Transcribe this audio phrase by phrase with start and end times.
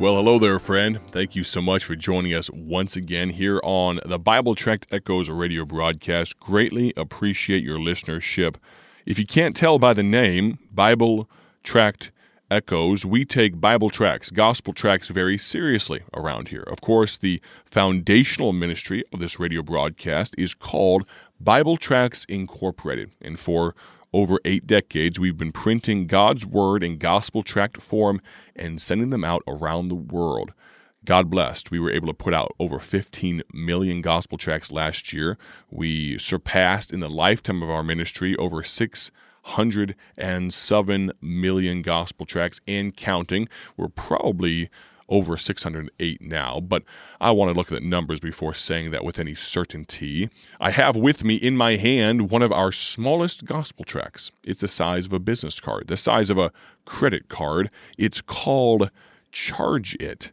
[0.00, 0.98] Well, hello there, friend.
[1.12, 5.30] Thank you so much for joining us once again here on the Bible Tract Echoes
[5.30, 6.40] radio broadcast.
[6.40, 8.56] Greatly appreciate your listenership.
[9.06, 11.30] If you can't tell by the name, Bible
[11.62, 12.10] Tract
[12.50, 16.64] Echoes, we take Bible tracts, gospel tracts very seriously around here.
[16.66, 21.06] Of course, the foundational ministry of this radio broadcast is called
[21.44, 23.12] Bible Tracts Incorporated.
[23.20, 23.74] And for
[24.14, 28.22] over eight decades, we've been printing God's Word in gospel tract form
[28.56, 30.54] and sending them out around the world.
[31.04, 31.70] God blessed.
[31.70, 35.36] We were able to put out over 15 million gospel tracts last year.
[35.70, 43.50] We surpassed in the lifetime of our ministry over 607 million gospel tracts and counting.
[43.76, 44.70] We're probably
[45.08, 46.82] over 608 now, but
[47.20, 50.30] I want to look at the numbers before saying that with any certainty.
[50.60, 54.30] I have with me in my hand one of our smallest gospel tracts.
[54.44, 56.52] It's the size of a business card, the size of a
[56.84, 57.70] credit card.
[57.98, 58.90] It's called
[59.32, 60.32] Charge It.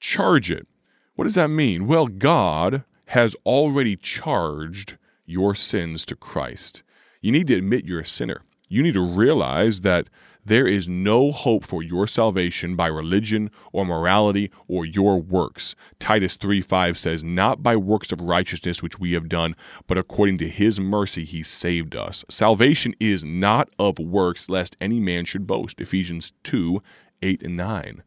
[0.00, 0.66] Charge It.
[1.14, 1.86] What does that mean?
[1.86, 4.96] Well, God has already charged
[5.26, 6.82] your sins to Christ.
[7.20, 8.42] You need to admit you're a sinner.
[8.68, 10.08] You need to realize that
[10.44, 15.74] there is no hope for your salvation by religion or morality or your works.
[15.98, 19.54] Titus 3 5 says, Not by works of righteousness which we have done,
[19.86, 22.24] but according to his mercy he saved us.
[22.28, 25.80] Salvation is not of works, lest any man should boast.
[25.80, 26.82] Ephesians 2
[27.22, 28.02] 8 and 9.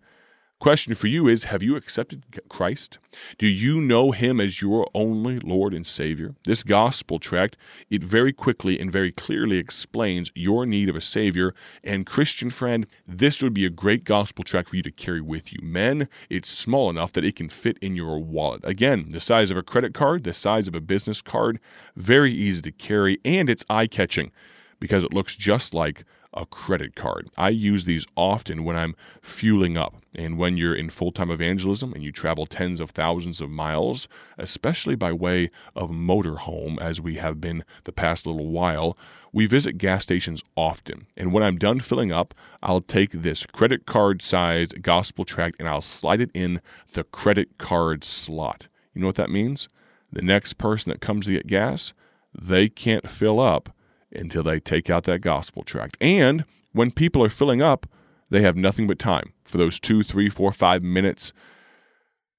[0.65, 2.97] Question for you is Have you accepted Christ?
[3.37, 6.33] Do you know Him as your only Lord and Savior?
[6.45, 7.55] This gospel tract,
[7.91, 11.53] it very quickly and very clearly explains your need of a Savior.
[11.83, 15.53] And, Christian friend, this would be a great gospel tract for you to carry with
[15.53, 15.59] you.
[15.61, 18.61] Men, it's small enough that it can fit in your wallet.
[18.63, 21.59] Again, the size of a credit card, the size of a business card,
[21.95, 24.31] very easy to carry, and it's eye catching
[24.79, 26.03] because it looks just like
[26.35, 27.29] a credit card.
[27.37, 31.93] I use these often when I'm fueling up and when you're in full time evangelism
[31.93, 37.15] and you travel tens of thousands of miles, especially by way of motorhome, as we
[37.15, 38.97] have been the past little while.
[39.31, 42.33] We visit gas stations often, and when I'm done filling up,
[42.63, 46.61] I'll take this credit card sized gospel tract and I'll slide it in
[46.93, 48.67] the credit card slot.
[48.93, 49.67] You know what that means?
[50.09, 51.93] The next person that comes to get gas,
[52.33, 53.74] they can't fill up
[54.19, 55.97] until they take out that gospel tract.
[56.01, 57.87] And when people are filling up,
[58.29, 61.31] they have nothing but time for those two, three, four, five minutes.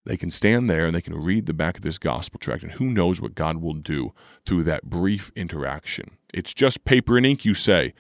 [0.05, 2.73] They can stand there and they can read the back of this gospel tract, and
[2.73, 4.13] who knows what God will do
[4.45, 6.17] through that brief interaction.
[6.35, 7.95] It's just paper and ink, you say.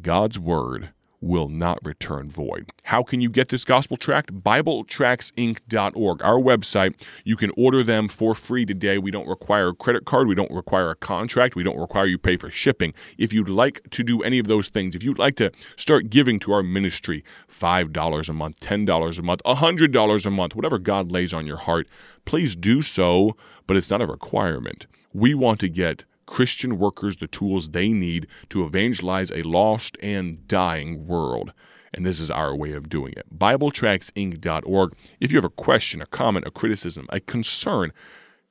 [0.00, 0.93] God's word
[1.24, 2.70] will not return void.
[2.84, 4.32] How can you get this gospel tract?
[4.32, 7.00] BibleTractsInc.org, our website.
[7.24, 8.98] You can order them for free today.
[8.98, 10.28] We don't require a credit card.
[10.28, 11.56] We don't require a contract.
[11.56, 12.94] We don't require you pay for shipping.
[13.18, 16.38] If you'd like to do any of those things, if you'd like to start giving
[16.40, 21.32] to our ministry $5 a month, $10 a month, $100 a month, whatever God lays
[21.32, 21.88] on your heart,
[22.24, 23.36] please do so,
[23.66, 24.86] but it's not a requirement.
[25.12, 30.46] We want to get Christian workers the tools they need to evangelize a lost and
[30.48, 31.52] dying world.
[31.92, 33.38] And this is our way of doing it.
[33.38, 34.94] BibleTractsInc.org.
[35.20, 37.92] If you have a question, a comment, a criticism, a concern,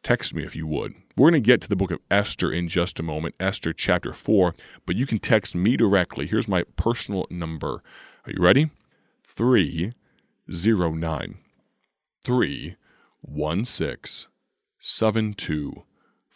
[0.01, 0.93] text me if you would.
[1.15, 4.13] We're going to get to the book of Esther in just a moment, Esther chapter
[4.13, 6.25] 4, but you can text me directly.
[6.25, 7.83] Here's my personal number.
[8.25, 8.71] Are you ready?
[9.27, 11.37] 309
[12.23, 14.29] 316
[14.79, 15.83] 72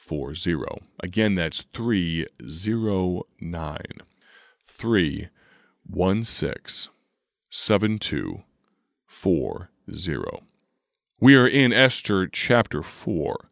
[0.08, 0.86] 340.
[1.02, 3.78] Again, that's 309
[4.68, 6.92] 316
[7.50, 10.44] 7240.
[11.20, 13.50] We are in Esther chapter 4.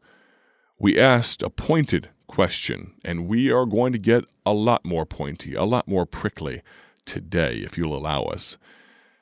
[0.77, 5.55] We asked a pointed question, and we are going to get a lot more pointy,
[5.55, 6.61] a lot more prickly
[7.05, 8.57] today, if you'll allow us.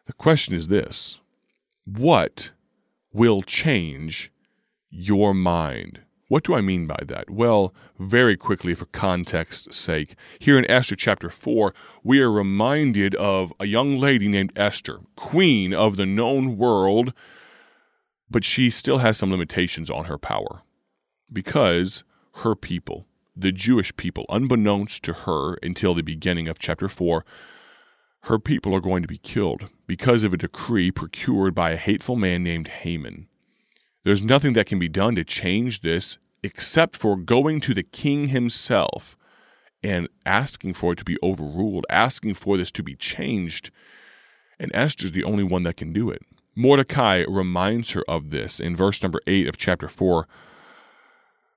[0.05, 1.19] The question is this
[1.85, 2.51] What
[3.11, 4.31] will change
[4.89, 6.01] your mind?
[6.33, 7.29] What do I mean by that?
[7.29, 13.53] Well, very quickly, for context's sake, here in Esther chapter 4, we are reminded of
[13.59, 17.13] a young lady named Esther, queen of the known world,
[18.31, 20.63] but she still has some limitations on her power
[21.31, 22.03] because
[22.37, 23.05] her people,
[23.35, 27.23] the Jewish people, unbeknownst to her until the beginning of chapter 4,
[28.21, 32.15] her people are going to be killed because of a decree procured by a hateful
[32.15, 33.27] man named Haman.
[34.03, 38.27] There's nothing that can be done to change this except for going to the king
[38.27, 39.17] himself
[39.83, 43.71] and asking for it to be overruled, asking for this to be changed.
[44.59, 46.21] And Esther's the only one that can do it.
[46.55, 50.27] Mordecai reminds her of this in verse number 8 of chapter 4.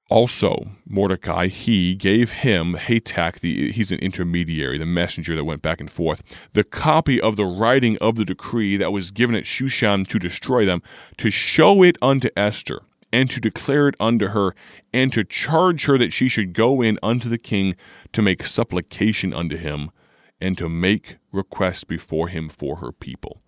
[0.09, 5.81] Also, Mordecai, he gave him Hatach, the, he's an intermediary, the messenger that went back
[5.81, 6.23] and forth,
[6.53, 10.65] the copy of the writing of the decree that was given at Shushan to destroy
[10.65, 10.81] them,
[11.19, 12.83] to show it unto Esther,
[13.17, 14.55] and to declare it unto her,
[14.93, 17.75] and to charge her that she should go in unto the king
[18.13, 19.91] to make supplication unto him,
[20.39, 23.41] and to make request before him for her people.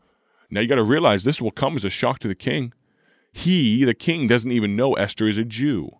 [0.50, 2.72] Now you got to realize this will come as a shock to the king.
[3.30, 5.98] He, the king, doesn't even know Esther is a Jew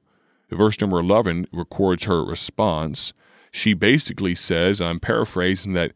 [0.56, 3.12] verse number 11 records her response.
[3.50, 5.92] She basically says, I'm paraphrasing, that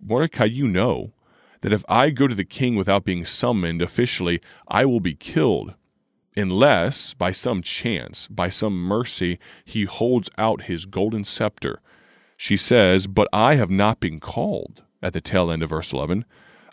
[0.00, 1.12] Mordecai, you know
[1.60, 5.74] that if I go to the king without being summoned officially, I will be killed,
[6.36, 11.80] unless, by some chance, by some mercy, he holds out his golden scepter.
[12.36, 16.24] She says, But I have not been called, at the tail end of verse 11.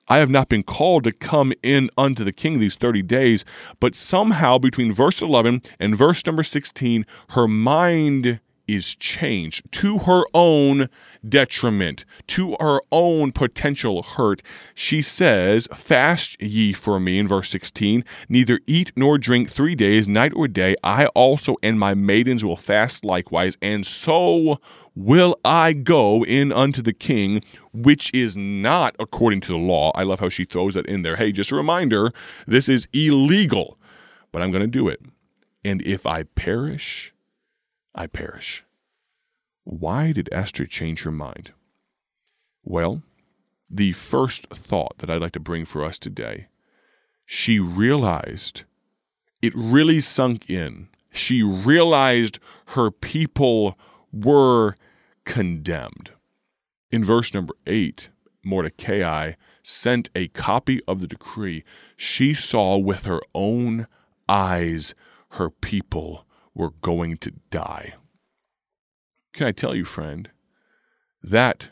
[0.07, 3.45] I have not been called to come in unto the king these 30 days.
[3.79, 8.39] But somehow, between verse 11 and verse number 16, her mind
[8.75, 10.89] is changed to her own
[11.27, 14.42] detriment, to her own potential hurt.
[14.74, 20.07] She says, Fast ye for me, in verse 16, neither eat nor drink three days,
[20.07, 20.75] night or day.
[20.83, 24.60] I also and my maidens will fast likewise, and so
[24.95, 27.42] will I go in unto the king,
[27.74, 29.92] which is not according to the law.
[29.95, 31.16] I love how she throws that in there.
[31.16, 32.12] Hey, just a reminder
[32.45, 33.77] this is illegal,
[34.31, 35.01] but I'm going to do it.
[35.63, 37.13] And if I perish,
[38.00, 38.63] I perish.
[39.66, 41.51] Why did Esther change her mind?
[42.63, 43.04] Well,
[43.69, 46.48] the first thought that I'd like to bring for us today,
[47.25, 48.63] she realized,
[49.42, 50.88] it really sunk in.
[51.12, 53.78] She realized her people
[54.13, 54.78] were
[55.25, 56.12] condemned.
[56.92, 58.10] In verse number 8,
[58.45, 61.66] Mordecai sent a copy of the decree.
[61.98, 63.88] She saw with her own
[64.30, 64.95] eyes
[65.31, 66.25] her people
[66.59, 67.94] were going to die.
[69.33, 70.29] Can I tell you, friend,
[71.23, 71.69] that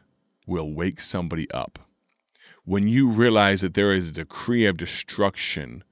[0.48, 1.78] will wake somebody up.
[2.64, 5.84] When you realize that there is a decree of destruction,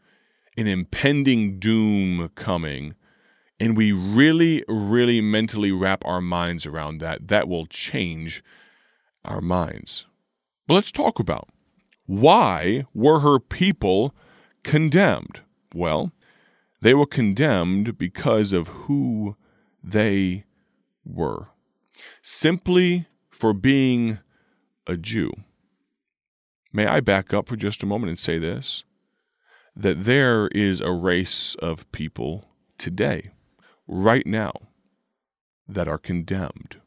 [0.57, 2.95] an impending doom coming,
[3.59, 8.41] and we really, really mentally wrap our minds around that, that will change
[9.25, 10.05] our minds.
[10.67, 11.49] But let's talk about
[12.05, 14.15] why were her people
[14.63, 15.41] condemned?
[15.73, 16.13] Well,
[16.81, 19.35] they were condemned because of who
[19.83, 20.45] they
[21.03, 21.49] were,
[22.21, 24.19] simply for being
[24.87, 25.31] a Jew.
[26.73, 28.83] May I back up for just a moment and say this?
[29.75, 32.45] That there is a race of people
[32.77, 33.31] today
[33.87, 34.53] right now
[35.67, 36.81] that are condemned.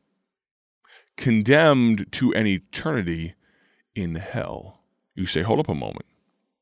[1.17, 3.35] Condemned to an eternity
[3.95, 4.81] in hell.
[5.15, 6.07] You say, hold up a moment.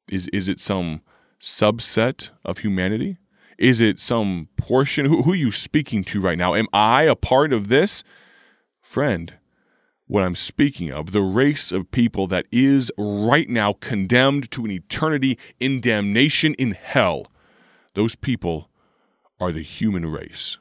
[0.08, 1.02] Is, is it some
[1.40, 3.18] subset of humanity?
[3.58, 5.06] Is it some portion?
[5.06, 6.54] Who, who are you speaking to right now?
[6.54, 8.04] Am I a part of this?
[8.80, 9.34] Friend,
[10.06, 14.70] what I'm speaking of, the race of people that is right now condemned to an
[14.70, 17.26] eternity in damnation in hell,
[17.94, 18.70] those people
[19.40, 20.58] are the human race.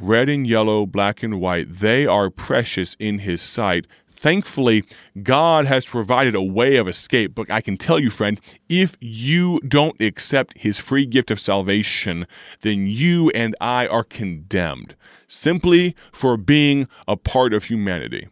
[0.00, 3.86] Red and yellow, black and white, they are precious in His sight.
[4.16, 4.82] Thankfully,
[5.22, 7.34] God has provided a way of escape.
[7.34, 12.26] But I can tell you, friend, if you don't accept His free gift of salvation,
[12.62, 14.96] then you and I are condemned
[15.28, 18.28] simply for being a part of humanity.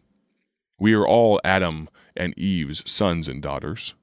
[0.80, 3.94] We are all Adam and Eve's sons and daughters.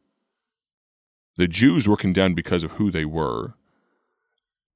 [1.37, 3.55] The Jews were condemned because of who they were.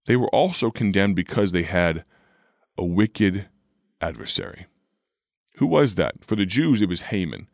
[0.07, 2.03] They were also condemned because they had
[2.77, 3.47] a wicked
[4.01, 4.65] adversary.
[5.57, 6.24] Who was that?
[6.24, 7.47] For the Jews, it was Haman.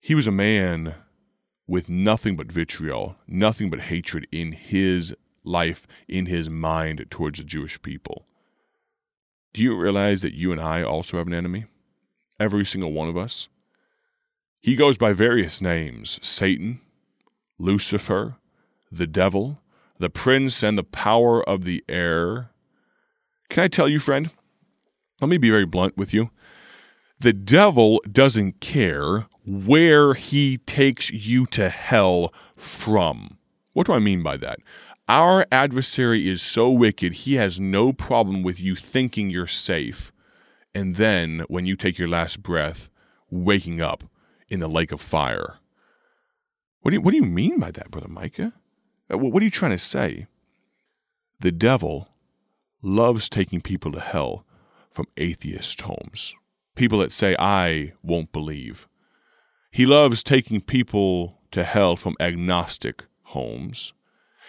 [0.00, 0.94] He was a man
[1.66, 7.44] with nothing but vitriol, nothing but hatred in his life, in his mind towards the
[7.44, 8.26] Jewish people.
[9.52, 11.66] Do you realize that you and I also have an enemy?
[12.38, 13.48] Every single one of us.
[14.60, 16.80] He goes by various names Satan,
[17.58, 18.36] Lucifer,
[18.90, 19.60] the devil,
[19.98, 22.50] the prince and the power of the air.
[23.48, 24.30] Can I tell you, friend?
[25.20, 26.30] Let me be very blunt with you.
[27.20, 33.36] The devil doesn't care where he takes you to hell from.
[33.74, 34.60] What do I mean by that?
[35.06, 40.12] Our adversary is so wicked, he has no problem with you thinking you're safe.
[40.74, 42.88] And then, when you take your last breath,
[43.28, 44.04] waking up
[44.48, 45.56] in the lake of fire.
[46.80, 48.54] What do you, what do you mean by that, Brother Micah?
[49.12, 50.26] Uh, what are you trying to say?
[51.40, 52.08] The devil
[52.82, 54.46] loves taking people to hell
[54.90, 56.34] from atheist homes,
[56.80, 58.88] people that say, I won't believe.
[59.70, 63.92] He loves taking people to hell from agnostic homes.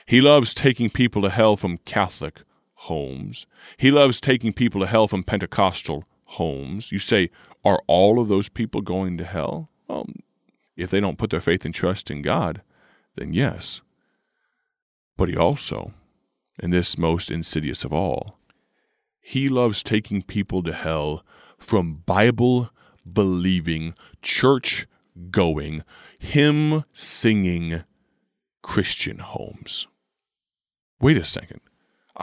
[0.06, 2.44] He loves taking people to hell from Catholic
[2.88, 3.48] homes.
[3.76, 6.90] He loves taking people to hell from Pentecostal homes.
[6.90, 7.32] You say,
[7.66, 9.70] are all of those people going to hell?
[9.90, 10.08] Well,
[10.78, 12.62] if they don't put their faith and trust in God,
[13.18, 13.82] then yes.
[15.18, 15.92] But he also,
[16.58, 18.38] and this most insidious of all,
[19.20, 21.26] he loves taking people to hell
[21.62, 22.72] from Bible
[23.12, 24.88] believing, church
[25.30, 25.84] going,
[26.20, 27.84] hymn singing
[28.62, 29.88] Christian homes.
[31.00, 31.62] Wait a second.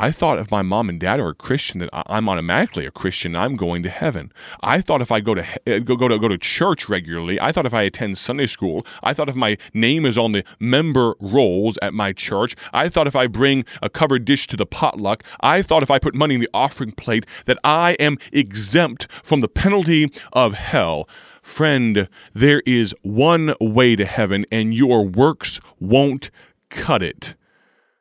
[0.00, 3.34] I thought if my mom and dad are a Christian that I'm automatically a Christian.
[3.34, 4.30] I'm going to heaven.
[4.62, 7.50] I thought if I go to uh, go, go to go to church regularly, I
[7.50, 11.16] thought if I attend Sunday school, I thought if my name is on the member
[11.18, 15.24] rolls at my church, I thought if I bring a covered dish to the potluck,
[15.40, 19.40] I thought if I put money in the offering plate that I am exempt from
[19.40, 21.08] the penalty of hell.
[21.42, 26.30] Friend, there is one way to heaven, and your works won't
[26.68, 27.34] cut it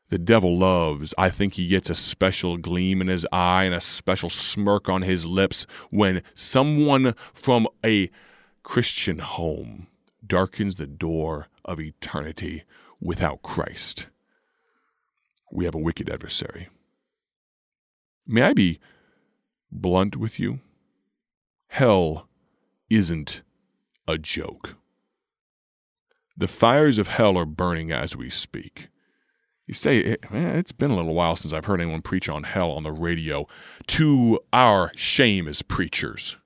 [0.09, 1.13] the devil loves.
[1.17, 5.01] I think he gets a special gleam in his eye and a special smirk on
[5.01, 8.09] his lips when someone from a
[8.63, 9.87] Christian home
[10.25, 12.63] darkens the door of eternity
[13.01, 14.07] without Christ.
[15.51, 16.69] We have a wicked adversary.
[18.25, 18.79] May I be
[19.71, 20.59] blunt with you?
[21.67, 22.27] Hell
[22.89, 23.41] isn't
[24.07, 24.75] a joke.
[26.35, 28.89] The fires of hell are burning as we speak.
[29.67, 32.43] You say, eh, man, it's been a little while since I've heard anyone preach on
[32.43, 33.47] hell on the radio.
[33.87, 36.37] To our shame as preachers.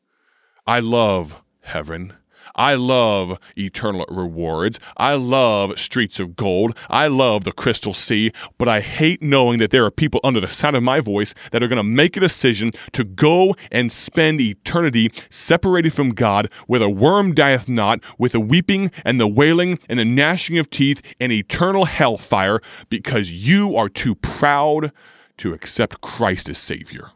[0.66, 2.14] I love heaven.
[2.56, 4.80] I love eternal rewards.
[4.98, 6.78] I love streets of gold.
[6.90, 10.48] I love the crystal sea, but I hate knowing that there are people under the
[10.48, 14.42] sound of my voice that are going to make a decision to go and spend
[14.42, 19.80] eternity separated from God, where the worm dieth not, with the weeping and the wailing
[19.90, 24.92] and the gnashing of teeth and eternal hellfire, because you are too proud
[25.38, 27.12] to accept Christ as Savior.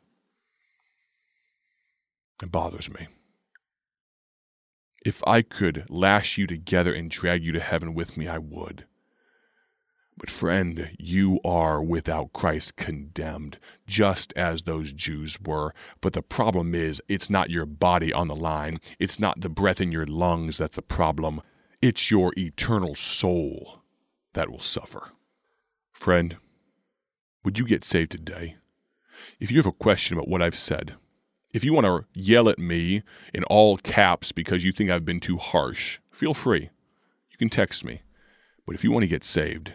[2.41, 3.07] It bothers me.
[5.05, 8.85] If I could lash you together and drag you to heaven with me, I would.
[10.17, 15.75] But, friend, you are without Christ condemned, just as those Jews were.
[16.01, 18.79] But the problem is, it's not your body on the line.
[18.97, 21.41] It's not the breath in your lungs that's the problem.
[21.83, 23.83] It's your eternal soul
[24.33, 25.11] that will suffer.
[25.91, 26.37] Friend,
[27.43, 28.55] would you get saved today?
[29.39, 30.95] If you have a question about what I've said,
[31.55, 33.01] if you want to yell at me
[33.33, 36.69] in all caps because you think I've been too harsh, feel free.
[37.31, 38.01] You can text me.
[38.65, 39.71] But if you want to get saved,